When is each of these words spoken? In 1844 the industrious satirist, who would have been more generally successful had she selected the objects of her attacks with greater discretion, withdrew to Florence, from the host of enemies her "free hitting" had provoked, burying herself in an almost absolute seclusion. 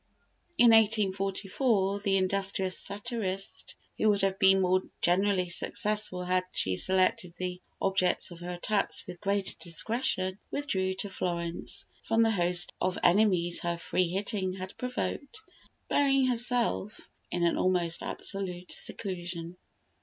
In 0.57 0.71
1844 0.71 1.99
the 1.99 2.17
industrious 2.17 2.75
satirist, 2.75 3.75
who 3.99 4.09
would 4.09 4.23
have 4.23 4.39
been 4.39 4.59
more 4.61 4.81
generally 4.99 5.47
successful 5.47 6.23
had 6.23 6.43
she 6.51 6.75
selected 6.75 7.35
the 7.37 7.61
objects 7.79 8.31
of 8.31 8.39
her 8.39 8.49
attacks 8.49 9.05
with 9.05 9.21
greater 9.21 9.53
discretion, 9.59 10.39
withdrew 10.49 10.95
to 10.95 11.09
Florence, 11.09 11.85
from 12.01 12.23
the 12.23 12.31
host 12.31 12.73
of 12.81 12.97
enemies 13.03 13.59
her 13.59 13.77
"free 13.77 14.07
hitting" 14.07 14.53
had 14.53 14.75
provoked, 14.75 15.39
burying 15.87 16.25
herself 16.25 17.07
in 17.29 17.43
an 17.43 17.55
almost 17.55 18.01
absolute 18.01 18.71
seclusion. 18.71 19.55